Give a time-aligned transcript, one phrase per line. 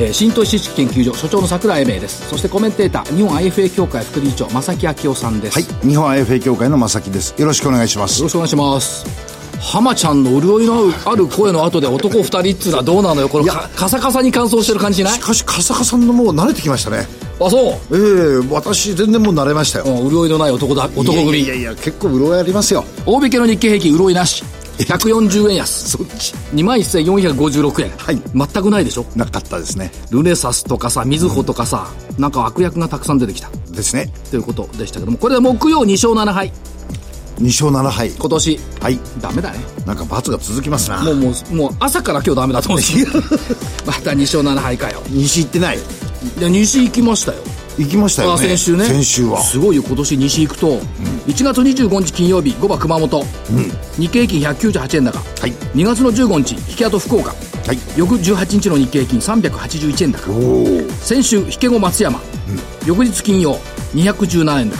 [0.00, 2.26] えー、新投資知識研究所所長の桜井英明です。
[2.26, 5.54] そしてコメンテーター日本 IFA 協会副理事長正木昭夫さんです。
[5.54, 5.86] はい。
[5.86, 7.34] 日本 IFA 協会の正木です。
[7.38, 8.18] よろしくお願いします。
[8.20, 9.04] よろしくお願いします。
[9.60, 13.28] 浜ちゃんの潤いのある声の後で男二人っつうのはどうなのよ。
[13.28, 15.14] このカサカサに乾燥してる感じしない？
[15.14, 17.06] しかしカサカサのもう慣れてきましたね。
[17.38, 17.72] あそう。
[17.72, 21.40] ええー、私全然もう慣れましたよ、うん、潤いのない男だ男組。
[21.40, 22.86] いやいや結構潤いありますよ。
[23.04, 24.42] 大引けの日経平均潤いなし
[24.84, 25.90] 140円安。
[25.90, 26.34] そっち。
[26.54, 27.90] 2万1456円。
[27.96, 28.20] はい。
[28.34, 29.06] 全くないでしょ？
[29.16, 29.90] なかったですね。
[30.10, 33.48] ルネサスとかさみずほとかさ、うん、なんか悪役がたくさん出てきた。
[33.72, 34.12] ですね。
[34.30, 36.52] ということでしたけどもこれで木曜2勝7敗。
[37.40, 38.10] 2勝7敗。
[38.10, 38.60] 今年。
[38.80, 38.98] はい。
[39.20, 39.58] ダメだね。
[39.86, 41.02] なんか罰が続きますな。
[41.02, 43.06] もうもうもう朝から今日ダメだと思うし
[43.86, 45.02] また2勝7敗かよ。
[45.08, 45.78] 西行ってない。
[46.38, 47.38] いや西行きましたよ
[47.78, 48.48] 行きましたよね。
[48.48, 48.84] 先週ね。
[48.84, 49.42] 先週は。
[49.42, 50.78] すごいよ今年西行くと、うん、
[51.26, 57.34] 1月25日金曜日5番熊本、うん、日経平均198円高、はい、2月の15日引き跡福岡、は
[57.72, 61.04] い、翌18日の日経平均381円高。
[61.04, 63.58] 先週引け後松山、うん、翌日金曜
[63.94, 64.76] 217円高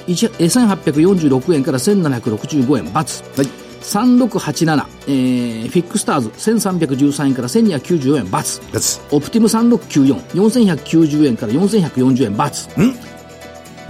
[0.06, 13.09] 4185JSR1806 円から1765円×はい3687、えー、フィックスターズ1313円から1294円×オプティム3694、4190円から4140円×ん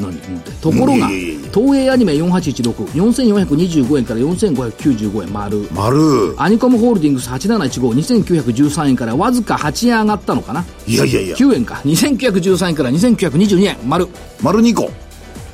[0.00, 0.14] 何
[0.60, 1.08] ところが、
[1.52, 5.68] 東映アニメ4816、4425円から4595円丸。
[5.72, 6.34] 丸。
[6.38, 10.64] アニコムホールディングス8715、2913円からわずか8円上がったのかな？
[10.86, 11.36] いやいやいや。
[11.36, 11.80] 9円か。
[11.84, 14.08] 2913円から2922円丸。
[14.42, 14.90] 丸2個。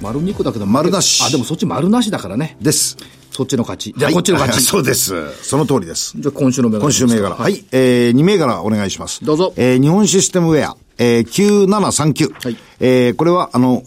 [0.01, 1.25] 丸2個だけど、丸なし。
[1.25, 2.57] あ、でもそっち丸なしだからね。
[2.61, 2.97] です。
[3.31, 3.95] そっちの勝ち。
[3.97, 4.63] じゃあ、こっちの勝ち。
[4.65, 5.15] そうです。
[5.43, 6.15] その通りです。
[6.19, 6.83] じゃあ、今週の銘柄。
[6.83, 7.35] 今週銘柄。
[7.35, 7.65] はい。
[7.73, 9.25] えー、2銘柄お願いします。
[9.25, 9.53] どうぞ。
[9.57, 10.77] えー、日本システムウェア。
[10.99, 12.33] えー、9739。
[12.43, 12.57] はい。
[12.81, 13.83] えー、これは、あの、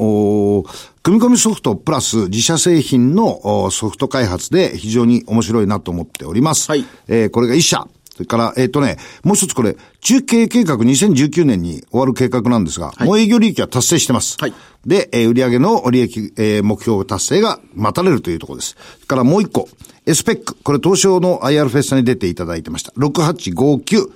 [1.04, 6.70] 組み込みソフトプラス自社製品のソフト開発で非常に面白いなと思っております。
[6.70, 6.86] はい。
[7.08, 7.88] えー、これが1社。
[8.20, 14.36] それから、えっ、ー、とね、もう一つこれ、中継計画2019年に終わる計画なんですが、はい、もう営業利益は達成してます。
[14.42, 14.54] はい。
[14.86, 18.76] で、えー、売上の利益、えー、目標達成が待たれるというところです。
[18.96, 19.70] それからもう一個、
[20.06, 20.56] エスペック。
[20.64, 22.92] これ東証の IR フェスタに出ていただいてました。
[22.98, 24.12] 6859。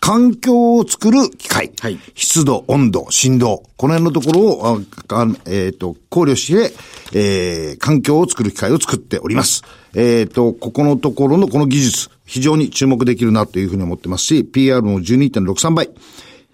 [0.00, 1.72] 環境を作る機械。
[1.80, 1.98] はい。
[2.14, 3.62] 湿度、温度、振動。
[3.76, 4.78] この辺のところを、
[5.08, 6.74] あえっ、ー、と、考慮して、
[7.12, 9.62] えー、環境を作る機械を作っております。
[9.94, 15.90] えっ、ー、と、ここのところのこの技術、非常に注目できるなというふうに思ってますし、PR も12.63倍。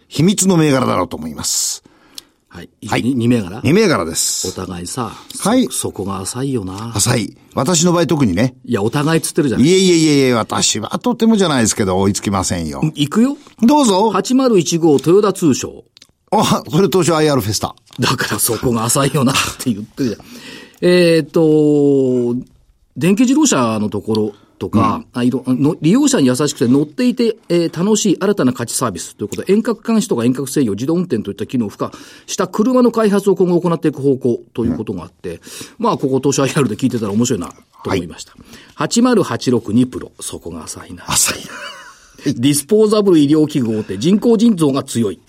[0.09, 1.84] 秘密の銘柄だろうと思います。
[2.54, 2.70] はい。
[2.87, 3.03] はい。
[3.03, 4.47] 2銘柄 ?2 銘柄です。
[4.47, 5.10] お互いさ。
[5.41, 5.66] はい。
[5.72, 6.92] そこが浅いよな。
[6.94, 7.37] 浅い。
[7.53, 8.54] 私の場合特にね。
[8.65, 12.81] いや、お互いつってるじゃないいえいえいえいえ、私はとてもじゃないですけど、追いつきませんよ。
[12.94, 13.37] 行くよ。
[13.60, 14.10] どうぞ。
[14.10, 15.82] 8015豊田通商。
[16.31, 17.75] あ、それ東証 IR フェスタ。
[17.98, 20.21] だからそこが浅いよなって言ってるじゃん。
[20.81, 22.36] えっと、
[22.97, 31.92] 電気自動車のところとか、うん、あいろの利用者に優しくて乗っていて、えー、楽しい新たな価値サービスということで、遠隔監視とか遠隔制御、自動運転といった機能を付加
[32.26, 35.41] した車の開発を今後行っていく方向ということがあって、うん、
[35.78, 38.32] まあ、ここ、東証 IR で聞いてたら面白いなと思いました。
[38.75, 41.10] はい、80862プロ、そこが浅いな。
[41.10, 41.50] 浅いな。
[42.32, 45.21] ディスポーザブル医療器具大手、人工腎臓が強い。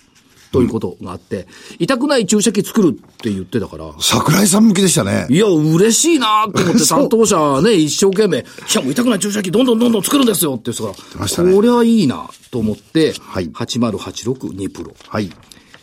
[0.56, 1.46] ということがあって、
[1.78, 3.92] 痛くない注射器作るって言ってたから。
[4.00, 5.26] 桜井さん向きでしたね。
[5.28, 8.42] いや、嬉しいなと思って 担当者ね、一生懸命、い
[8.74, 14.94] やもう痛くない注射器どんどんどんどん作るんですよって言ってたから、ね、こりゃいいなと思って、はい、80862プロ。
[15.08, 15.30] はい。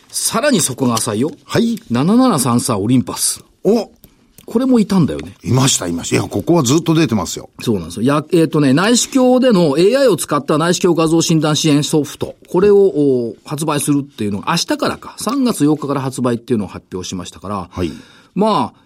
[0.08, 1.30] さらにそこが浅いよ。
[1.44, 1.76] はい。
[1.92, 3.44] 7733オリンパス。
[3.62, 3.90] お
[4.46, 5.34] これもいたんだよね。
[5.42, 6.16] いました、いました。
[6.16, 7.50] いや、ここはずっと出てますよ。
[7.60, 8.02] そうなんですよ。
[8.02, 17.90] や、えっ、ー、とね、内視鏡での AI を使った内視鏡画像診断支援ソフト、これを発売するっていうのが明日からか、3月8日から発売っていうのを発表しましたから、はい。
[18.34, 18.84] まあ、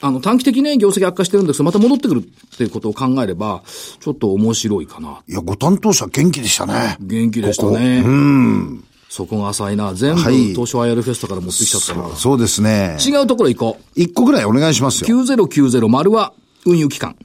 [0.00, 3.62] あの、短期的にね、業績悪化してるんですけど、また戻ってくるっていうことを考えれば、
[4.00, 5.22] ちょっと面白いかな。
[5.26, 6.96] いや、ご担当者元気でしたね。
[7.00, 8.02] 元気でしたね。
[8.02, 8.84] ここうん。
[9.08, 9.94] そこが浅いな。
[9.94, 12.96] 全部、東証アイアルフェスタから持ってきちゃったな、そうですね。
[13.04, 14.00] 違うところ行こう。
[14.00, 15.22] 一個ぐらいお願いしますよ。
[15.24, 16.32] 9090丸は
[16.64, 17.16] 運輸機関。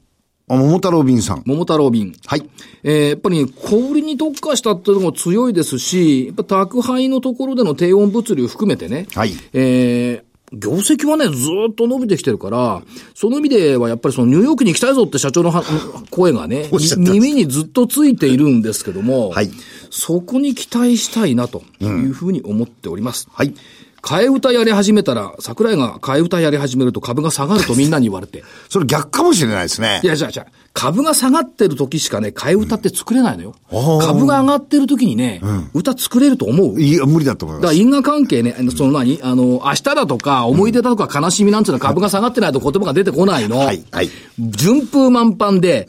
[0.48, 1.44] あ桃太郎便さん。
[1.46, 2.14] 桃太郎便。
[2.26, 2.50] はい。
[2.84, 12.82] えーやっぱりね、小売りに特化したっていうのも強いですし、やっぱ宅配のところでの低温物流含めてね、はいえー業績はね、ずーっと伸びてきてるから、
[13.16, 15.64] その意味ではやっぱりそのニューヨークに行きたいぞって社長のは
[16.10, 19.52] 声がね 耳にずっとついているんですけども、はい
[19.94, 23.28] そこに期待したいなというふうに思っております。
[23.30, 23.54] はい。
[24.02, 28.44] 替え歌やり始めたら、桜井が替え歌やり始めると株が下がるとみんなに言われて。
[28.70, 30.08] それ逆かもしれないですねい。
[30.08, 33.56] や、じゃあ、じゃあ、株が下がってる時しかね、替え歌って作れないのよ。
[33.72, 35.42] あー株が上がってる時にね、
[35.74, 37.64] 歌作れると思ういや、無理だと思います。
[37.64, 43.58] だから因果関係ね、その何あの、明日だとか、思い出だとか悲しみなんつうのは株が下がってないと言葉が出てこないの。
[43.58, 44.10] はいはい
[44.40, 45.88] 順風満帆で、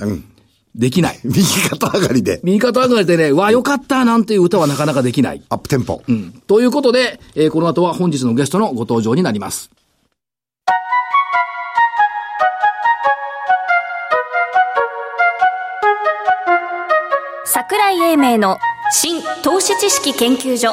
[0.75, 1.21] できない。
[1.25, 5.43] 右肩上がりで、右肩上がりでね、わあ、よかったなんていう歌はなかなかできない。
[5.49, 6.03] アップテンポ。
[6.09, 6.33] うん。
[6.47, 9.71] ということで、えーこの後は本日のゲストのご登場になります。
[17.45, 18.59] 桜井英明の
[18.91, 20.73] 新投資知識研究所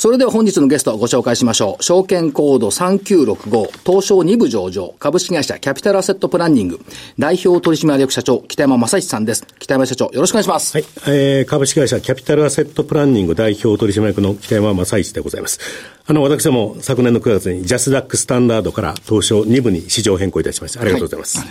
[0.00, 1.82] それでは本日のゲストをご紹介しましょう。
[1.82, 6.80] 証券コード3965、東証2部上場、株式会社キャピタルアセットプランニング、
[7.18, 9.46] 代表取締役社長、北山正史さんです。
[9.58, 10.74] 北山社長、よろしくお願いします。
[10.74, 15.60] はい、えー、株式会社キャピタルアセットプランニング代表取締役の北山正一でございます。
[16.06, 20.80] あの、私ども昨年の9月にジャスダックスタンダードから東証2部に市場変更いたしました。
[20.80, 21.44] ありがとうございます。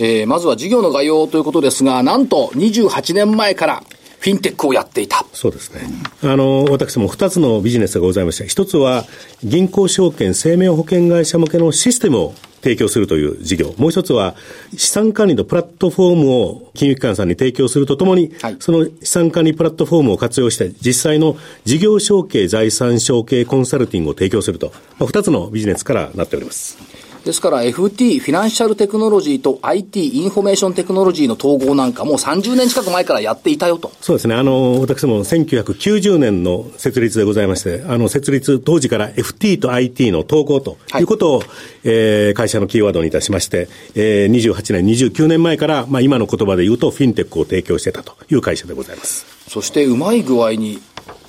[0.00, 3.82] えー、まずは事業の概要ということですが、なんと28年前から
[4.24, 5.22] フィンテックをやっていた。
[5.34, 5.82] そうですね。
[6.22, 9.04] あの、私ども2つのビジネスがございまして、一つは
[9.42, 13.74] 銀行証券生命保険会社向けのシステムを提供するという事業。
[13.76, 14.34] もう一つは
[14.78, 21.36] 資産管理のプラットフォームを金融機関さんに提供するとともに、はいその資産管理プラットフォームを活用して実際の
[21.66, 26.78] 事業承継財産承継コンサルティングを提供すると、まあ、2つのビジネスからなっております。
[27.24, 33.90] ですから FT、フィナンシャルテクノロジーと IT、インフォメーションテクノロジーの統合なんかもう30年近く前からやっていたよと。
[34.02, 34.34] そうですね。
[34.34, 41.42] あの、私も1990年の設立でございまして、あの、設立当時から FT と IT の統合ということを、
[41.84, 49.24] えー会社のキーワードにいたしまして、えー28年、29年前から、まあ今の言葉で言うとフィンテックを提供してたという会社でございます。
[49.48, 50.78] そしてうまい具合に、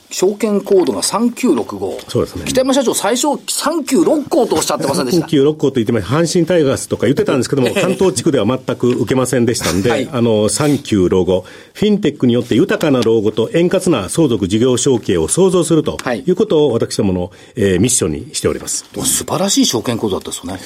[0.09, 2.09] 証券コードが3965。
[2.09, 18.85] そうですね北山社長、最初39六甲とおっしゃってませんでした？39六甲と言ってました阪神タイガースとか言ってたんですけども、 関東地区では全く受けませんでしたんで、はいあの、39老後、フィンテックによって豊かな老後と円滑な相続事業承継を創造するとはいいうことを私どもの、えーミッションにしております。
[18.93, 20.59] 素晴らしい証券コードだったですよね。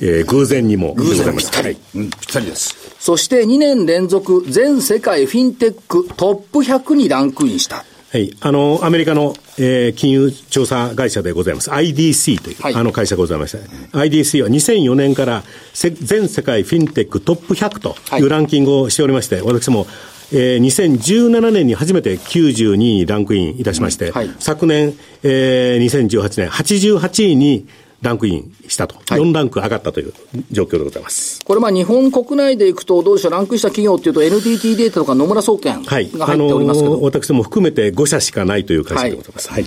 [0.00, 0.94] えー偶然にも。
[0.94, 2.76] 偶然ございますはいうん、ぴったりです。
[2.98, 7.84] そして2年連続全世界フィンテックトップ100にランクインした。
[8.12, 8.36] はい。
[8.40, 11.70] あの、アメリカの、えー金融調査会社でございます。
[11.70, 13.58] IDC という、はいあの会社がございまして、
[13.92, 19.86] IDC は2004年からせ全世界フィンテックトップ100とはいいうランキングをしておりまして、私ども、
[20.32, 27.68] えー2017年に初めて92位にランクインいたしまして、はい昨年、えー2018年88位に
[28.02, 30.12] ランクインしたと、はい4ランク上がったという
[30.50, 31.44] 状況でございます。
[31.44, 36.08] これまあ日本国内でいくとどうでしょう、ランクインした企業っていうと NTT データとか野村総研がはい。
[36.08, 39.50] 入っておりますけど、私ども含めて5社しかないという会社でございます。
[39.50, 39.64] はい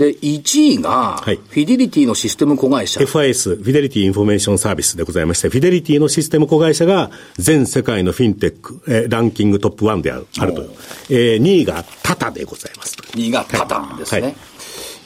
[0.00, 3.00] で、1位が、はいフィデリティのシステム子会社。
[3.00, 10.62] FIS、フィデリティインフォメーションサービスでございまして、フィデリティのシステム子会社が全世界のフィンテック、えーランキングトップ1であるあると。
[11.10, 12.96] えー、2位がタタでございます。
[12.96, 14.22] 2位がタタですね。
[14.22, 14.36] はい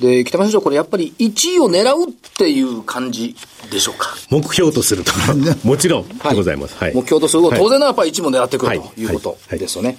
[0.04, 3.34] で、北村社長、これやっぱり1位を狙うっていう感じ
[3.70, 4.14] でしょうか？
[4.30, 5.12] 目標とすると。
[5.66, 6.75] もちろんでございます。
[6.78, 6.94] はい。
[6.94, 9.96] 目標とすると、はい当然ならやっぱり1位も狙ってくるはいということはいですよね。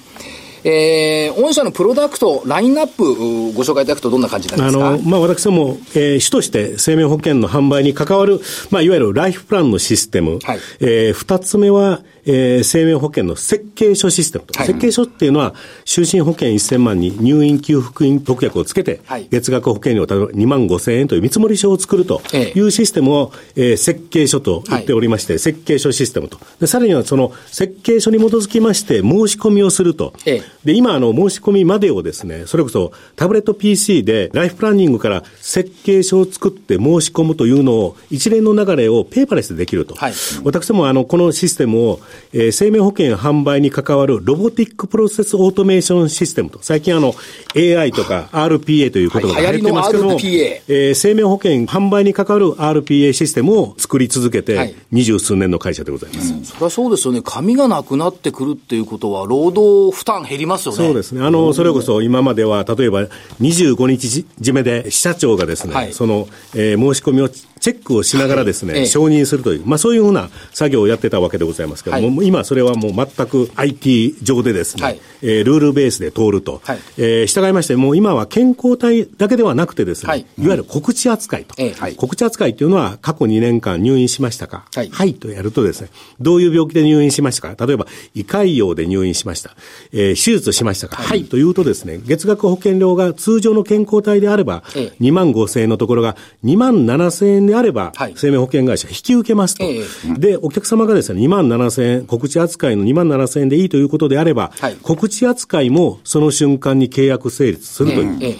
[0.67, 5.03] えー、御社のプロダクト、ラインナップ、うご紹介いただくとどんな感じになありますか？
[5.03, 10.39] の、まあ、私ども、えー主として生命保険の販売に関わる、まあ、いわゆるライフプランのシステム。
[10.43, 14.57] はいえー二つ目は、えー生命保険の設計書システムと。
[14.57, 15.53] はい設計書っていうのは、
[15.85, 26.39] 就寝保険1000万に入院給付金特約をつけて、はい月額保険料た2万5千円という見積もり書を作るとええいうシステムを、えー設計書と言っておりまして、設計書システムと。
[26.59, 30.13] でさらにはその設計書に基づきまして申し込みをすると。
[30.25, 39.93] ええで、今、あの、申し込みまでをですね、それこそタブレット PC でライフプランニングから設計書を作って申し込むというのを、一連の流れをペーパーレスでできると。
[39.95, 40.13] はい
[40.43, 41.99] 私ども、あの、このシステムを、
[42.33, 46.59] えー生命保険販売に関わるロボティックプロセスオートメーションシステムと。
[46.61, 47.13] 最近あの、
[47.55, 56.45] AI とか RPA という言葉が流行ってますけども、はいえー生命保険販売に関わる RPA システムを作り続けはいて、二十数年の会社でございます。
[56.45, 57.21] それはそうですよね。
[57.23, 60.77] 紙がなくなってくるっていうことは、労働負担減りますよね。
[60.77, 61.23] そうですね。
[61.25, 63.07] あの、それこそ今までは、例えば
[63.41, 67.29] 25日締めで支社長がですね、はいその、えー申し込みを
[67.65, 68.85] チェックをしながらですね、はいええ。
[68.85, 74.99] 承認するという、まあそういうふうな作業をやってたわけでございますけども、は今それはもう全く IT 上でですね、はい。
[75.23, 76.61] えールールベースで通ると。
[76.63, 76.79] はい。
[76.99, 80.19] えー従いまして、もう今は健康体だけではなくてですね、はい。
[80.37, 81.55] い、わゆる告知扱いと。
[81.97, 85.15] 告知扱いっていうのは過去2年間入院しましたか、はい。
[85.15, 87.65] とやるとですね、どういう病気で入院しましたか？
[87.65, 89.55] 例えば、胃潰瘍で入院しました。
[89.91, 90.97] えー手術しましたか？
[90.97, 95.03] はい、というとですね、月額保険料が通常の健康体であれば、ええ。
[95.03, 98.13] 2万5千円のところが2万7千円であれば、はい。
[98.15, 99.63] 生命保険会社引き受けますと。
[99.63, 99.81] え
[100.17, 104.77] で、お客様がですね、2万7千円、告知扱いの2万7千円でいいということであれば、はい。
[104.81, 108.17] 告知扱いもその瞬間に契約成立するという。
[108.21, 108.37] ええ。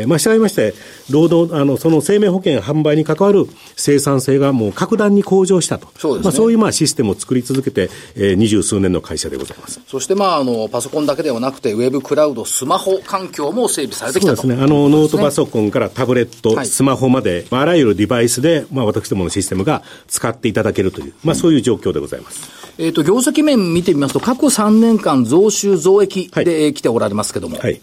[0.00, 0.74] えーまあ、従いまして、
[1.10, 5.88] 労働、あの、その生命保険販売に関わる生産性がもう格段に向上したと。
[5.98, 9.80] そうですねまあ、そういうまあシステムを作り続けて、えー、二十数年の会社でございます。
[9.86, 14.42] そして、まあ、あの、パソコンだけではなくて、ウェブクラウド、スマホ環境も整備されてきたと。
[14.42, 14.64] そうですね。
[14.64, 22.48] あの、ノートパソコンからタブレット、はいスマホまで、まああらゆるデバイスで、まあ、私どものシステムが使っていただけるという、まあ、そういう状況でございます。
[22.78, 27.58] えっ、と、業績面見てみますと、過去3年間増収増益はいで来ておられますけども。
[27.58, 27.80] はい。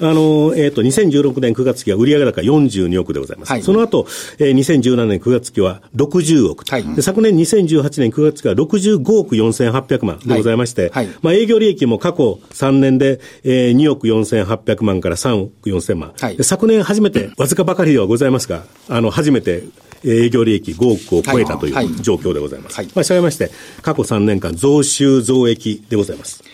[0.00, 3.52] あの、えっ、と、2016年9月期は売上高42億でございます。
[3.52, 4.06] はいその後、
[4.38, 6.64] えー、2017年9月期は60億。
[6.68, 16.12] はいで昨年2018年9月期は65億4800万でございまして、はいはいまあ、営業利益も過去3年で、えー、2億4800万から3億4000万。
[16.42, 22.76] 昨年初めて、わずかばかりではございますが、あの、初めて、えー営業利益5億を超えたといはいう状況でございます。
[22.76, 23.50] はいまあ、したがいまして、
[23.82, 26.44] 過去3年間増収増益でございます。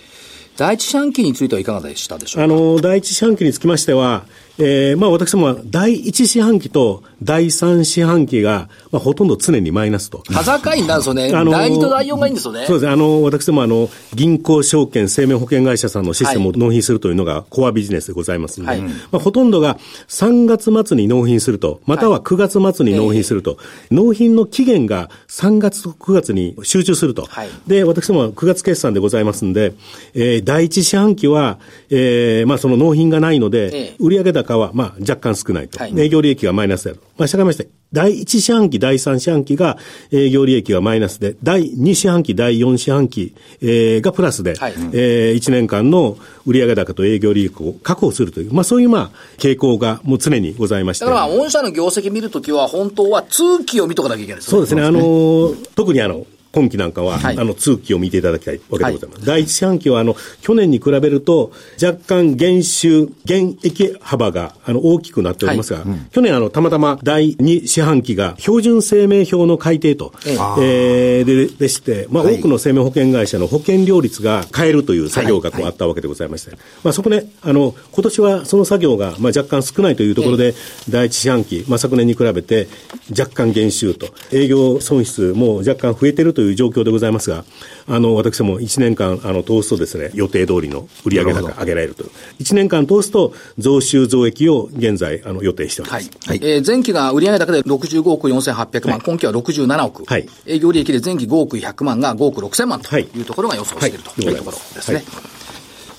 [0.60, 2.54] 第一四半期についてはいかがでしたでしょうか？
[2.54, 4.26] あの、第一四半期につきましては、
[4.58, 10.22] えー、まあ私どもは第一四半期と第三四半期が、まあほとんど常にマイナスと。
[10.30, 11.32] 端境になるんですよね。
[11.34, 12.66] あの第2と第4がいいんですよね。
[12.66, 12.92] そうですね。
[12.92, 19.76] あの、私どもあの、銀行証券生命保険会社さんのシステムを納品するというのがコアビジネスでございますので、はいまあほとんどが
[20.08, 23.58] 3月末に納品すると、または9月末に納品すると、
[23.90, 27.24] 納品の期限が3月と9月に集中すると。
[27.24, 29.74] はいで、私どもは9月決算でございますんで、
[30.14, 31.58] えー第一四半期は、
[31.90, 35.78] えーまあその納品がないので、ええ売上高はまあ若干少ないと。
[35.78, 37.00] はい営業利益がマイナスである。
[37.20, 39.76] まあ、従いまして、第1四半期、第3四半期が
[40.10, 51.04] 営業利益がマイナスで、第2四半期、第4四半期、えーがプラスで、はいえ1年間の売上高と営業利益を確保するという、まあそういうまあ傾向がもう常にございまして。
[51.04, 54.82] だから、まあ、御社の業績見るときは、本当は通期を見とかなきゃいけないですよそうですね。
[54.82, 57.38] あのー特にあの、今期なんかは、はい。
[57.38, 59.26] あの、通期を見ていただきたいわけでございます。
[59.26, 61.52] 第一四半期は、あの、去年に比べると、
[61.82, 71.22] 若干減収、減益幅が、あの、大きくなっておりますが、去年、あの、たまたま第二四半期が、標準生命表の改定と、ええ。
[71.22, 72.38] ーで、でして、まあ、はい。
[72.38, 75.70] 多くの生命保険会社の保険料率が変えるという作業がこうはい。
[75.70, 80.54] あったわけでございまして、まあ、そこで、あの、今年はその作業が、まあ、若干少ないというところで、
[80.88, 82.68] 第一四半期、まあ、昨年に比べて
[83.16, 87.44] 若干減収と、営業損失も若干増えているという状況でございますが、
[87.86, 92.10] あの、私ども1年間、あの、通すとですね、予定通りの売上高上げられるという。
[92.40, 96.10] 1年間通すと、増収増益を現在、あの、予定しておりまはいす。。
[96.32, 100.04] えー前期が売上高で65億4800万、はい今期は67億。
[100.04, 105.02] はい営業利益で前期5億100万が5億6000万とはいいうところが予想しているとはいいうところですね。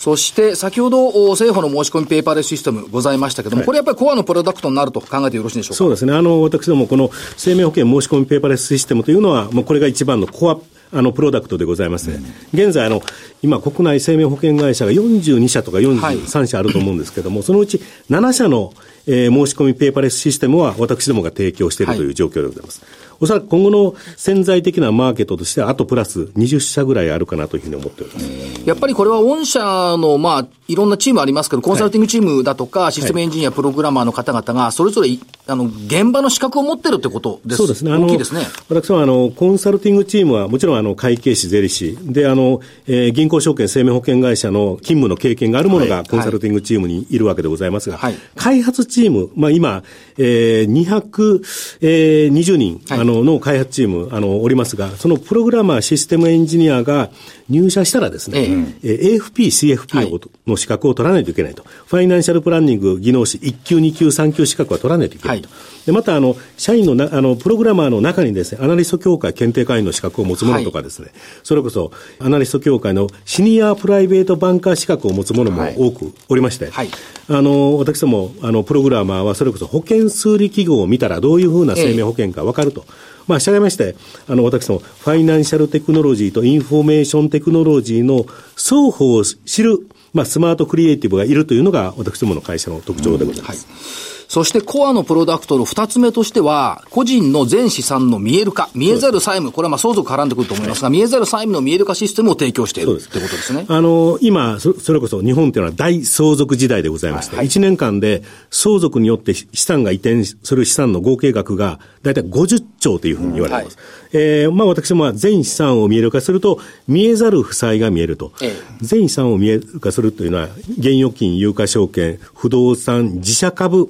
[0.01, 3.65] そして、先ほど、お政府の申し込みペーパーレスシステムございましたけども、はい。
[3.67, 5.75] これやっぱりコアのプロダクトになると考えてよろしいでしょうか？
[5.75, 6.13] そうですね。
[6.13, 10.57] あの、私どもこの生命保険申し込みペーパーレスシステムというのは、もうこれが一番のコア、
[10.91, 12.17] あの、プロダクトでございまして、
[12.51, 13.03] 現在、あの、
[13.41, 18.73] 今、国内生命保険会社が42社とか43社あると思うんですけども、 そのうち7社の、
[19.07, 22.81] えー申し込みペーパーレスシステムは私どもが提供しているという状況でございます。
[23.19, 28.25] おそらく今後の潜在的なマーケットとしては、あとプラス20社ぐらいあるかなというふうに思っております。
[28.65, 37.57] やっぱりこれは御社の、まあ、いろんなチームありますけど、コンサルティングチームだとか、システムエンジニア、プログラマーの方々が、それぞれい、あの、現場の資格を持ってるってことです。
[37.57, 37.91] そうですね。
[37.91, 38.41] あの、大きいですね。
[38.69, 48.15] 私は、あの、コンサルティングチームは、もちろん、あの、会計士、税理士、で、あの、えー銀行証券生命保険会社の勤務の経験があるものが、コンサルティングチームにいるわけでございますが、はい。
[48.35, 49.83] 開発チーム、まあ、今、
[50.17, 51.39] えー、
[51.79, 52.99] 220人、はい。
[52.99, 57.09] あの、の開発チーム、あの、おりますが、そのプログラマー、システムエンジニアが
[57.51, 58.39] 入社したらですね、
[58.83, 61.63] えー AFP、CFP の,、の資格を取らないといけないと。
[61.63, 65.49] ファイナンシャルプランニング技能士1級、2級、3級資格は取らないといけないと。
[65.49, 65.55] は
[65.85, 71.09] で、また、あの、社員のな、あの、プログラマーの中にですね、アナリスト協会検定会員の資格を持つ者とかですね、
[71.43, 76.89] それこそ、アナリスト協会のシニアプライベートバンカー資格を持つ者も多くおりまして、はい
[77.27, 82.85] あの、私ども、あの、プログラマーは、それこそ保険数理記号を見たらどういうふうな生命保険かわかると。
[83.31, 83.95] まあ、従いまして、
[84.27, 89.79] あの、私ども、ファイナンシャルテクノロジーとインフォメーションテクノロジーの双方を知る、
[90.13, 94.10] まあ、スマートクリエイティブがいるというのが、私どもの会社の特徴でございます。
[94.31, 103.65] そしてコアのプロダクトの二つ目としては、個人の全資産の見える化、見えざる債務、これはまあ相続絡んでくると思いますが、見えざる債務の見える化システムを提供しているということですね。
[103.67, 113.77] あの、今そ、それこそ日本っていうのは大相続時代でございまして、はい、1年間で相続によって資産が移転する資産の合計額が大体50兆というふうに言われています。
[114.13, 116.57] うんはい、えー、まあ私も全資産を見える化すると、
[116.87, 118.31] 見えざる負債が見えると。
[118.41, 120.47] ええ、全資産を見える化するというのは、
[120.79, 123.89] 現預金、有価証券、不動産、自社株、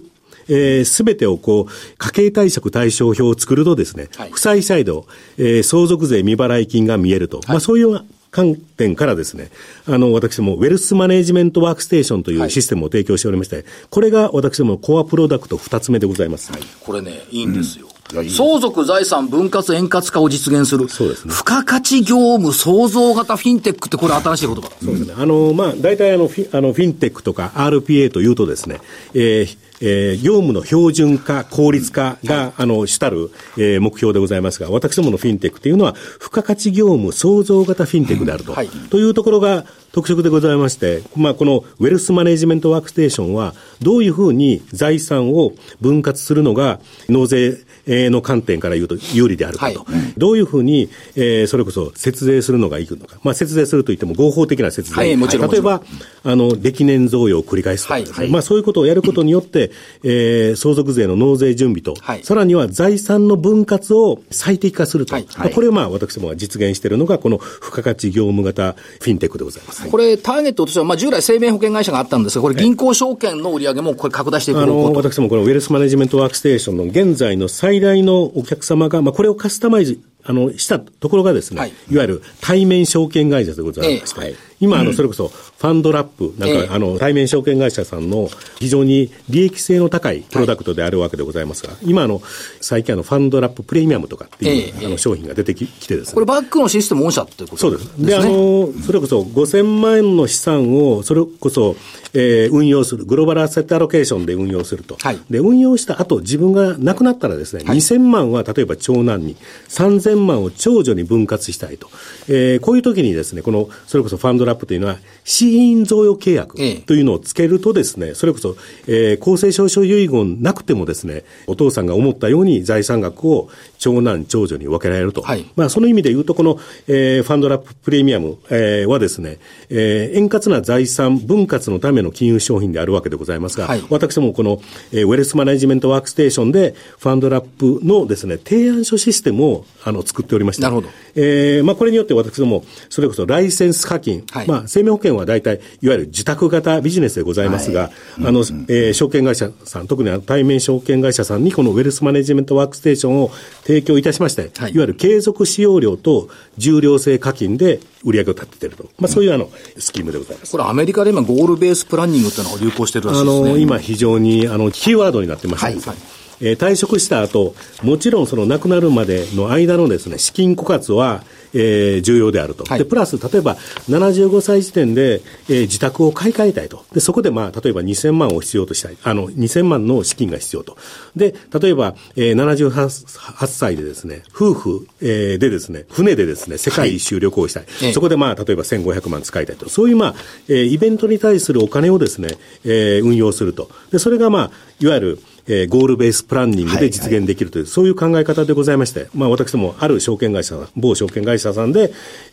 [0.85, 5.05] す、え、べ、てをこう、家計対策対象表を作るとですね、はい、負債サイド、
[5.37, 7.37] えー、相続税未払い金が見えると。
[7.37, 9.49] はい、まあそういう観点からですね、
[9.85, 16.51] あの、私どもウェルスマネジメントワークステーションというシステムを提供しておりまして、はい、これが私どもコアプロダクト二つ目でございます。
[16.51, 17.90] はい、これね、いいんですよ。
[18.13, 20.89] うん相続財産分割円滑化を実現する。
[20.89, 21.33] そうですね。
[21.33, 25.13] 付加価値業務創造型フィンテックってこれ新しい言葉そうですね。
[25.17, 28.79] あの、まあ、大体あの、フィあのフィンテックとか RPA というとですね、
[29.13, 38.53] えー、えー、業務の標準化、効率化が、あの、主たる、えー、目標でございますが、私どものフィンテックというのは、付加価値業務創造型フィンテックであると。
[38.53, 47.57] はい、というところが特色でございまして、まあ、このウェルスマネジメントワークステーションは、どういうふうに財産を分割するのが、納税
[47.87, 49.79] の観点から言うと有利であるかと。
[49.79, 53.17] はい、どういうふうに、えー、それこそ節税するのがいいのか。
[53.23, 54.95] まあ、節税するといっても合法的な節税。
[54.95, 55.51] はい、もちろん。
[55.51, 55.81] 例えば、
[56.23, 59.71] あの、暦年贈与を繰り返すとか、はい、まあ、そういうことをやることによって、
[60.03, 69.89] えー、相続税の納税準備と、はい、さらには財産の分割を最適化すると、はいはい、これをまあ私どもが実現しているのが、この付加価値業務型フィンテックでございます。
[69.89, 92.21] これ、ターゲットとしては、まあ、従来生命保険会社があったんですが、これ銀行証券の売り上げもこれ拡大していくあの、私どもこのウェルスマネジメントワークステーションの現在の最大のお客様が、まあ、これをカスタマイズあの、したところがですね、はい、いわゆる対面証券会社でございまして、えーはい、今、あの、それこそ、ファンドラップ、なんか、えー、あの、対面証券会社さんの非常に利益性の高いプロダクトであるわけでございますが、はい、今、あの、
[92.61, 96.13] 最近、あの、ファンドラッププレミアムとかっていう、えー、あの、商品が出てきてですね。
[96.13, 98.05] これ、バックのシステム御社ってことそうです。
[98.05, 101.75] で、あの、それこそ、5000万円の資産を、それこそ、
[102.13, 104.97] えー、運用する、グローバルアセットアロケーションで運用すると。
[105.01, 109.35] はい、で、運用した後、自分が亡くなったらですね、はい、2000万は例えば長男に、
[109.69, 111.89] 3000万を長女に分割したいと。
[112.27, 118.55] えー、こういう時にですね、この、それこそファンドラップというのは、死因贈与契約というのをつけるとですね、それこそ、
[118.87, 125.21] えー、公正証書遺言なくてもですね、お父さんが思ったように財産額を長男、長女に分けられると。
[125.21, 129.37] はい、まあ、その意味で言うと、この、えー、ファンドラッププレミアム、えー、はですね、
[129.69, 134.61] えー、円滑な財産分割のための金融商品であるわけでございますが、はい、私どもこの、
[134.91, 140.89] えー、ウェルスマネジメントワークステーションで、ファンドラップのですね、提案書システムをあの作っておりまして、なるほど。
[141.15, 147.91] えー、まあ、これによって私ども、それこそライセンス課金、はい、まあ、生命保険は大体、いわゆる受託型ビジネスでございますが、はい、
[148.27, 153.31] あの、えー、証券会社さん、特に対面証券会社さんにこのウェルスマネジメントワークステーションを
[153.63, 158.89] 提供いたしまして、はい、いわゆる継続使用料と重量制課金で売り上げを立てていると。
[158.99, 160.51] まあ、そういうあの、スキームでございます。
[160.51, 163.49] これアメリカで今ゴールベースプランニングっていうのが流行してるらしいですね。
[163.49, 165.97] あの、今非常に、あの、キーワードになってまして、はい。
[166.41, 171.23] えー、退職した後、もちろんその亡くなるまでの間のですね、資金枯渇は、
[171.53, 172.63] えー、重要であると。
[172.65, 173.55] はい、で、プラス、例えば、
[173.89, 176.85] 75歳時点で、えー、自宅を買い替えたいと。
[176.93, 178.97] で、そこで、まあ、例えば2000万を必要としたい。
[179.03, 180.77] あの、2000万の資金が必要と。
[181.15, 187.65] で、例えば、えー、78歳でですね、夫婦、えー、でですね、船でですね、世界一周旅行したい。
[187.81, 189.69] はい、そこで、まあ、例えば1500万使いたいと。
[189.69, 190.15] そういう、まあ、
[190.47, 192.29] えー、イベントに対するお金をですね、
[192.63, 193.69] えー、運用すると。
[193.91, 195.19] で、それが、まあ、いわゆる、
[195.53, 201.91] えー、ゴールベースプランニングで実現できるという、はいはい、そういう考え方でございまして、まあ、私ども、ある証券会社、某証券会社さんで、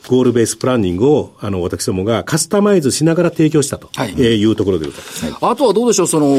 [0.09, 4.11] ゴールベースプランニングを、あの、私どもがカスタマイズしながら提供したと、はい。
[4.11, 5.25] えー、いうところでございます。
[5.25, 6.37] はい、あとはどうでしょう、その、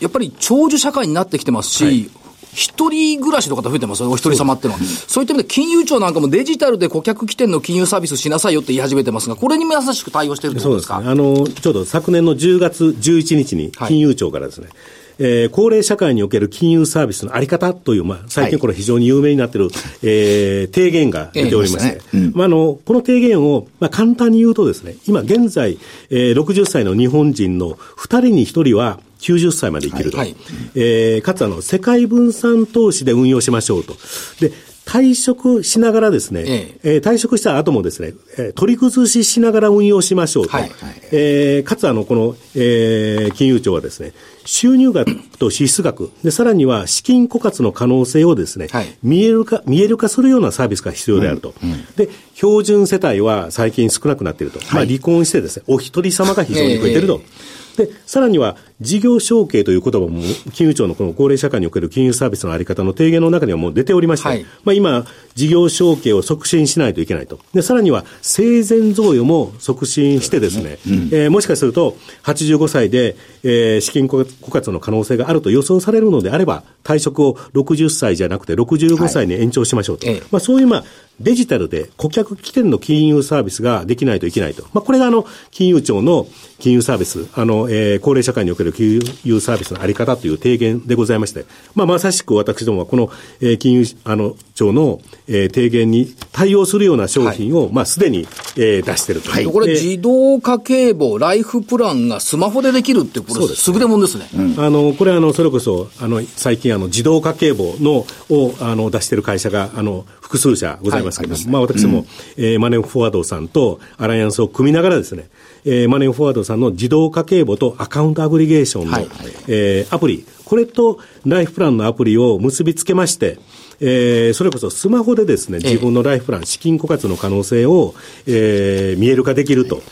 [0.00, 2.08] やっぱり長寿社会になってきてますし、はい。
[2.54, 4.02] 一人暮らしの方増えてます？
[4.02, 4.84] よ、お一人様っていうのは。
[4.84, 10.94] そういった意味で、金融庁なんかもデジタルで顧客起点の金融サービスしなさいよって言い始めてますが、これに優しく対応してるとですか？
[10.94, 11.10] そうですね。
[11.10, 14.76] あの、ちょうど昨年の10月11日に金融庁からですね、はい
[15.18, 25.78] えー、高齢社会における金融サービスのあり方という、まあ、最近これ非常に有名になっている、はい、えー、提言が出ておりまして、えーねうん、まあ、あの、この提言を、まあ、簡単に言うとですね、今現在、
[26.10, 30.18] えー、60歳の日本人の2人に1人は、90歳まで生きると。
[30.18, 30.36] はい、
[30.74, 33.94] えー、かつあの、世界分散投資で運用しましょうと。
[34.40, 34.52] で、
[34.86, 40.52] 退職しながらですね、ええー、退職した後もですね、えー、取り崩ししながら運用しましょうと。
[40.52, 40.72] はいはい、
[41.10, 44.12] えー、かつあの、この、えー、金融庁はですね、
[44.44, 51.52] 収入額と支出額、で、さらには資金枯渇の可能性をですね、はい、見えるか、見える化するようなサービスが必要であると。
[51.60, 54.60] うんうん、で、標準世帯は最近少なくなっていると。
[54.60, 57.20] はい、まあ離婚してですね、お一人様が非常に増えていると。
[57.24, 60.20] えーで、さらには、事業承継という言葉も、
[60.52, 67.38] 金融庁のこの高齢社会における金融サービスのあり方の提言の中にはもう出ておりまして、はい、まあ今、事業承継を促進しないといけないと。
[67.54, 80.06] で、さらには生前贈与も促進してですね、うん、えー、もしかすると85歳で、えー、資金枯渇の可能性があると予想されるのであれば、退職を60歳じゃなくて65歳に延長しましょうと。
[80.06, 80.84] はい、まあそういうまあ、
[81.20, 84.64] デジタルで顧客起点の金融サービスができないといけないと。
[84.74, 86.26] まあ、これがあの、金融庁の
[86.58, 98.26] 金融サービス、あの、えー、高齢社会における金融サービスのあり方という提言でございまして、まあ、まさしく私どもはこの、えー、金融、あの、庁の、えー、提言に対応するような商品を、はい、まあ、すでに、
[98.56, 99.30] えー、出していると。
[99.30, 104.28] はい、これ、自動家計簿、ライフプランがスマホでできるって、これ、優れもんですね。
[104.34, 115.28] うん、あの、これ、あの、それこそ、あの、最近、あの、自動家計簿の、を、あの、出している会社が、あの、複数社ございますけども、はい、まあ、私も、うん、えー、マネーフォワードさんとアライアンスを組みながらですね、
[115.66, 119.08] えー、マネーフォワードさんの自動家計簿とアカウントアグリゲーションの、はい、
[119.48, 123.38] えー、アプリ、これとライフプランのアプリを結びつけまして、
[123.80, 127.94] えー、それこそスマホでですね、自分のライフプラン、資金枯渇の可能性を、
[128.26, 129.82] えー、見える化できると。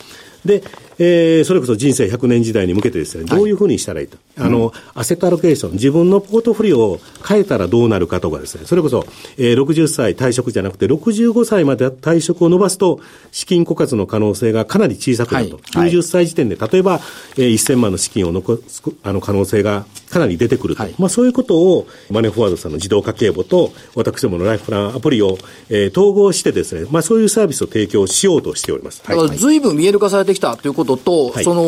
[0.45, 0.63] で、
[0.97, 4.17] えー、それこそ人生100年時代に向けてですね、どういうふうにしたらいいと。
[4.37, 9.05] はい、あの、アセットアロケーション、自分のポートフォリオを変えたらどうなるかとかですね、それこそ、
[9.37, 12.99] えー、60歳退職じゃなくて、65歳まで退職を伸ばすと、
[13.31, 15.59] 資金枯渇の可能性がかなり小さくなると。
[15.77, 17.01] はい、90歳時点で、例えば、
[17.37, 20.83] えー、1000万の資金を残す、あの、可能性がかなり出てくると。
[20.83, 25.37] はい、まあ、そういうことを、マネーフォワードさんの自動家計簿と、私どものライフプランアプリを、
[25.69, 29.03] えー、統合してですね、まあ、そういうサービスを提供しようとしております。
[29.05, 31.63] だから、ずいぶん見える化されてきたということと、その、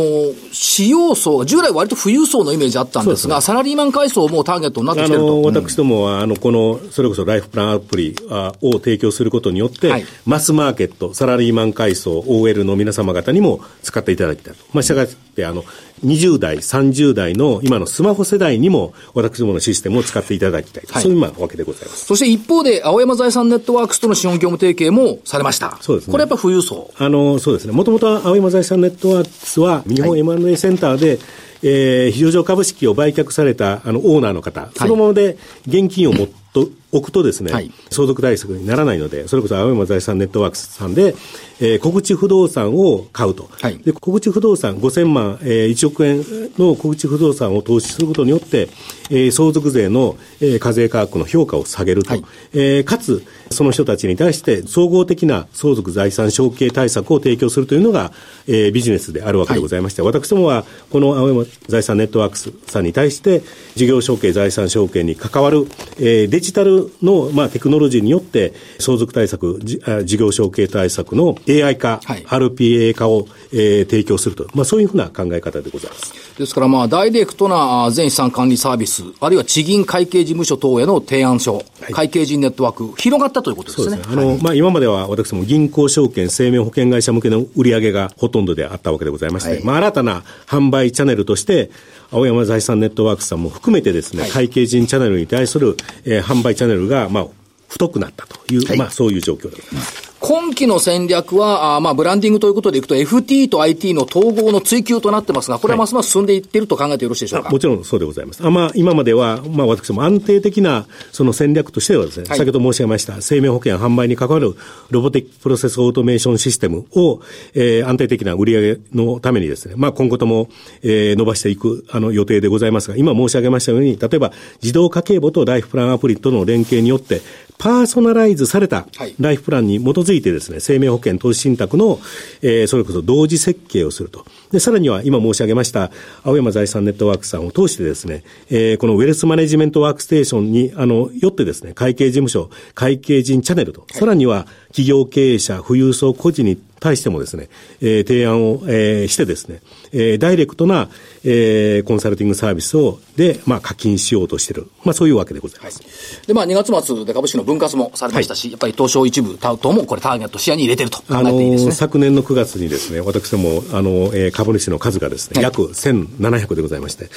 [0.51, 5.41] 使用層、従来割と富裕層のイメージあったんですが、すね、サラリーマン階層もターゲットになってきてると。
[5.41, 8.15] 私どもは、あの、この、それこそライフプランアプリ
[8.61, 14.63] を提供することによって、はい、マスマーケット、サラリーマン階層、OL の皆様方にも使っていただきたいと。
[14.73, 15.63] まあ、したがって、あの、
[16.05, 20.83] 20代、30代の今のスマホ世代にも、私どものシステムを使っていただきたい。
[20.89, 22.05] はい、そういうわけでございます。
[22.05, 25.77] そして一方で、青山財産ネットワークスとの資本業務提携もされました。
[25.81, 26.11] そうですね。
[26.11, 26.91] これやっぱ富裕層。
[26.97, 27.73] あの、そうですね。
[27.73, 31.19] もともと青山財産ネットワークスは、日本 M&A センターで、はい
[31.63, 41.15] えー、非上場株式を売却されたあのオーナーの方、そのままで現金を持っと置くとですね、はい、相続対策にならないので、それこそ青山財産ネットワークスさんで、
[41.59, 43.49] えー、小口不動産を買うと。
[43.61, 46.17] はい、で、小口不動産5000万、えー、1億円
[46.57, 48.69] の小口不動産を投資することによって、
[49.09, 52.11] えー、相続税の、えー、課税価格の評価を下げると。
[52.11, 58.11] はい、えー、かつ、その人たちに対して総合的な相続財産承継対策を提供するというのが、
[58.47, 63.41] えー、ビジネスであるわけでございまして、はい、私どもはこの青山財産ネットワークスさんに対して、
[63.75, 76.37] 事業承継財産承継に関わる、えー、デジタルの、まあ、テクノロジーによって相続対策、事業承継対策の AI 化、はい、RPA 化を、えー、提供すると、まあ、そういうふうな考え方でございます。
[76.37, 84.03] ですから、まあ、ダイレクトな全資産管理サービス、あるいは地銀会計事務所等への提案書、はい、会計人ネットワーク、広がったということですね。
[84.03, 91.69] すねあの、はい、まあ、今までは私も銀行証券、生命保険会社向けの売り上げがほとんどであったわけでございまして、はい、まあ、新たな販売チャンネルとして、
[92.11, 97.27] 青山財産ネットワークさんも含めてですね、会計人チャンネルに対する、えー、販売チャンネルが、まあ、
[97.67, 100.06] 太くなったという、まあ、そういう状況でございます。
[100.19, 108.45] 今期の戦略は、あまあ、ブランディングということでいくと、FT と IT の統合の追求となってますが、これはますます進んでいっていると考えてよろしいでしょうか、はい、もちろんそうでございます。
[108.45, 114.55] あまあ、今までは、まあ、私も安定的なその戦略としてはですね、はい、先ほど申し上げました、生命保険販売に関わる
[114.89, 117.21] ロボティックプロセスオートメーションシステムを、
[117.53, 120.49] えー、安定的な売り上げのためにですね、まあ、今後とも、
[120.81, 124.31] えー、伸ばしていくあの予定でございますが、今申し上げましたように、例えば
[124.63, 127.21] 自動家計簿とライフプランアプリとの連携によって、
[127.57, 128.87] パーソナライズされた
[129.19, 131.99] ライフプランに基づいてですね、生命保険投資信託の、
[132.41, 134.25] えー、それこそ同時設計をすると。
[134.51, 135.91] で、さらには今申し上げました、
[136.23, 147.49] 青山財産ネットワークさんを通してですね、えー、このウェルスマネジメントワークステーションに、あの、よってですね、会計事務所、会計人チャンネルと、さらには企業経営者、富裕層個人に対してもですね、
[147.81, 150.89] えー、提案を、えー、してですね、えー、ダイレクトな、
[151.23, 154.67] えー、コンサルティングサービスを、で、まあ、課金しようとしている。
[154.83, 155.81] まあ、そういうわけでございます。
[155.81, 155.87] は
[156.23, 161.71] い、で、まあ、2月末で株式の分割もされましたし、はい、やっぱり東証一部等もこれターゲット視野に入れてると考えていいですね。
[161.71, 167.09] 昨年の9月にですね、私ども、あの、えー、株主の数がですね、はい、約1700でございまして、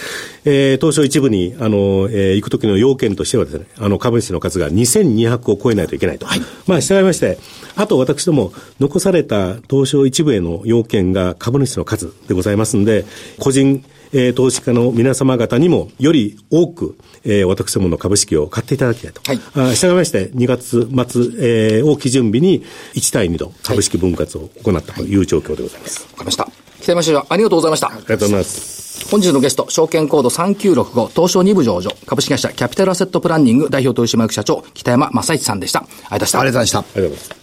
[0.47, 6.25] えー、東証一部に、あの、えー、行くときの要件としてはですね、あの、株主の数が2200を超えないといけないと。
[6.25, 7.37] はい、まあ、従いまして、
[7.77, 13.05] あと私ども、残された東証一部への要件が株主の数でございますんで、
[13.39, 19.21] 個人、えー、投資家の皆様方にもより多く、えー、私どもの株式を買っていただきたいと。
[19.31, 19.41] はい。
[19.71, 26.01] あ従いまして、2月末、えー、を基準日に1対2度株式分割を行ったという状況でございます。
[26.01, 26.60] わ、はい、かりました。
[26.91, 27.87] 北山社長、ありがとうございました。
[27.89, 29.09] ありがとうございます。
[29.11, 35.81] 本日のゲスト、証券コード3965、東証2部上場、株式会社キャピタルアセットプランニング代表取締役社長、北山正一さんでした。
[35.81, 36.41] ありがとうございました。
[36.41, 36.79] ありがとうございました。
[36.79, 37.41] ありがとうございます。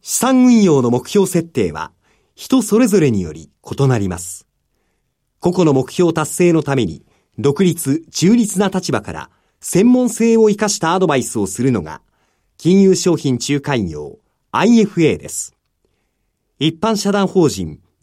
[0.00, 1.92] 資産運用の目標設定は、
[2.34, 4.46] 人それぞれにより異なります。
[5.38, 7.04] 個々の目標達成のために、
[7.38, 12.00] 独立、中立な立場から、専門性を生かしたアドバイスをするのが、
[12.56, 14.18] 金融商品仲介業
[14.52, 15.54] IFA です。
[16.58, 17.80] 一般社団法人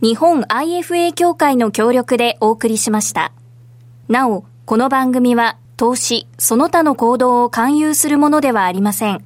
[0.00, 3.32] 日本 IFA 協会の協力でお送りしました。
[4.06, 9.24] なお、この番組は投資、その他の行動を勧誘するものではありません。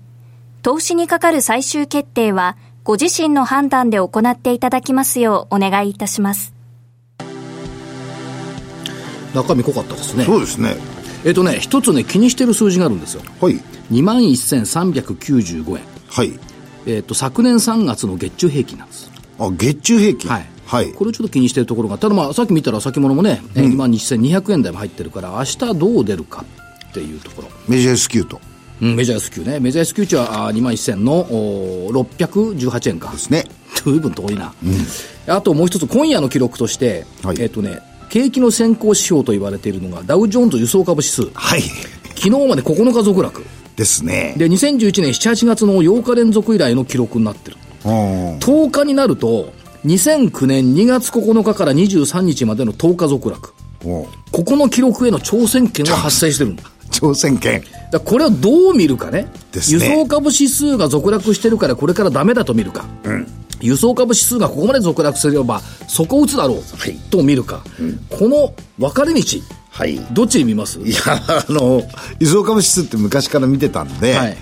[0.62, 6.54] 投資にかかる最終決定は、ご自身の判断で行っていただきますようお願いいたします。
[9.34, 10.24] 中身濃かったですね。
[10.24, 10.76] そうですね。
[11.26, 13.22] えっ、とね、一つね、気にしてる数字があるんですよ。
[13.42, 13.60] はい。
[13.90, 15.82] 21,395円。
[16.08, 16.32] はい。
[16.86, 19.10] えっ、と、昨年3月の月中平均なんです。
[19.38, 20.51] あ、月中平均はい。
[20.72, 26.46] はい、これをちょっと気にしているところが、ただまあ、さっき見たら先物もね、うん、2万2200円台も入ってるから、明日どう出るか
[26.88, 27.48] っていうところ。
[27.68, 28.40] メジャー S q と。
[28.80, 29.60] うん、メジャー S q ね。
[29.60, 31.26] メジャー S q 値は2万1000の
[31.92, 33.10] 618円か。
[33.10, 33.44] ですね。
[33.84, 34.54] 随分遠いな。
[34.64, 34.86] うん、
[35.30, 41.28] あともう一つ、今夜の記録として、はい、えっ、とね、景気の先行指標と言われているのが、ダウジョーンズ輸送株指数。
[41.34, 41.62] はい。
[42.14, 43.44] 昨日まで9日続落。
[43.76, 44.34] ですね。
[44.38, 47.58] で、2011年7、8月の8日連続以来の記録になってる。
[47.84, 49.52] 10日になると、
[49.84, 53.52] 2009年2月9日から23日までの10日続落。
[53.82, 56.62] ここの記録への挑戦権が発生してるんだ。
[56.90, 57.62] 挑戦権。
[57.90, 59.22] だこれをどう見るかね。
[59.22, 59.30] ね
[59.68, 62.84] 輸送株指数が続落してるからこれからダメだと見るか。
[63.04, 63.26] うん、
[63.60, 67.64] 輸送株指数がここまで続落すれば、そこを打つだろう、はい、と見るか。
[67.80, 69.20] うん、この分かれ道。
[69.70, 69.98] はい。
[70.12, 70.80] どっちに見ます？
[70.80, 71.82] いや、あの、
[72.20, 74.36] 輸送株指数って昔から見てたんで、はい、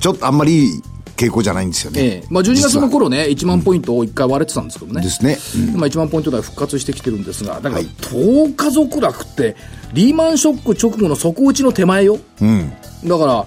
[0.00, 0.82] ちょっとあんまり
[1.22, 2.00] 傾向じゃないんですよね。
[2.00, 5.02] ええ、まあ、12月の頃ね、1万ポイントを1回割れてたんですけどね。
[5.02, 5.38] ですね。
[5.74, 9.56] うん、まあ、1万ポイント台復活してきてるんですが、だから10日続落って、
[9.92, 12.18] リーマンショック直後の底打ちの手前よ。
[12.40, 12.72] うん。
[13.04, 13.46] だから、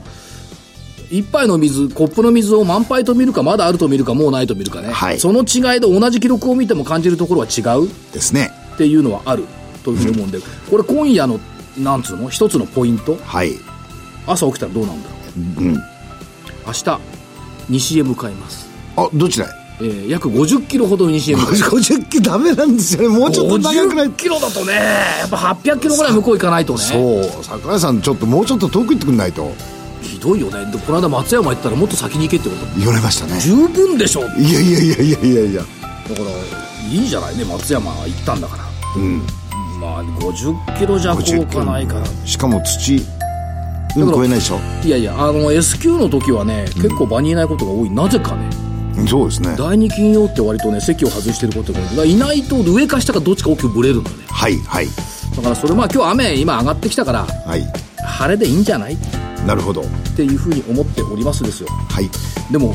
[1.11, 4.89] 一杯の水、コップの水を満杯と見るか、まだあると見るか、もうないと見るかね。
[4.91, 5.19] はい。
[5.19, 7.89] その違いで同じ記録を見ても感じるところは違う。
[8.11, 8.51] ですね。
[8.73, 9.45] っていうのはある
[9.83, 11.39] というふうに思うんで、うん、これ今夜の、
[11.77, 13.17] なんつうの一つのポイント？
[13.23, 13.51] はい。
[14.25, 15.63] 朝起きたらどうなんだろう。
[15.63, 15.73] うん。
[16.65, 16.99] 明日、
[17.69, 18.67] 西へ向かいます。
[18.97, 19.49] あどちらへ？
[19.81, 21.75] えー、約50キロほど西へ向かいます。
[21.75, 23.09] 50キロダメなんですよ。
[23.09, 26.79] ねもうちょっと長くない？50キロだとねやっぱ800キロぐらい向こう行かないとね。
[26.79, 27.43] そう。
[27.43, 29.51] 桜井さんちょっともうちょっと遠く行ってくんないと。
[30.01, 30.71] ひどいよね。
[30.71, 32.65] でこの間松山行ったらもっと先に行けってこと。
[32.77, 33.39] 言われましたね。
[33.39, 34.21] 十分でしょ。
[34.37, 35.45] いやいやいやいやいや。
[35.45, 36.29] いやだから
[36.87, 38.63] いいじゃないね松山行ったんだから。
[38.95, 39.21] うん。
[39.81, 42.05] まあ50キロじゃこうかないから。
[42.25, 43.01] しかも土
[43.95, 44.59] うん超えないでしょ。
[44.83, 47.89] いやいやあの S q の時はね、結構場にいないことが多い。
[47.89, 48.49] なぜかね。
[49.07, 49.55] そうですね。
[49.57, 54.17] 第二金曜って割とね席を外してることが多いいないと上か下かどっちか大きくぶれるんだね。
[54.27, 54.87] はいはい。
[55.35, 57.63] だからそれまあ今日雨今上がってきたから、はい、
[58.05, 58.97] 晴れでいいんじゃない？
[59.45, 59.81] なるほど。
[59.81, 61.69] っていうふうに思っておりますですよ。
[61.69, 62.09] はい。
[62.51, 62.73] でも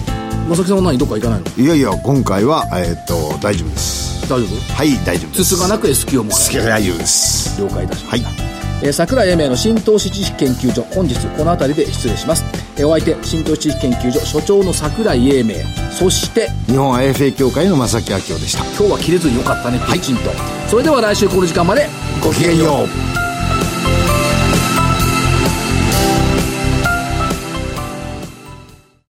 [0.49, 0.99] 正木さんは何？
[0.99, 1.65] どっか行かないの？
[1.65, 4.29] いやいや今回はえー、っと大丈夫です。
[4.29, 4.75] 大丈夫？
[4.75, 5.45] はい大丈夫です。
[5.45, 7.61] つつがなく S q も大丈夫です。
[7.61, 8.50] 了解いたしました、はい
[8.83, 12.45] えー、桜井英明の新投資知識研究所本日この辺りで失礼します、
[12.77, 15.55] えー、お相手新投資知識研究所所長の桜井英明。
[15.91, 18.65] そして日本 IFA 協会の正木明夫でした。
[18.65, 20.39] 今日は切れずによかったねピッチンと、はい、
[20.69, 21.89] それでは来週この時間まで
[22.23, 23.30] ごきげんよう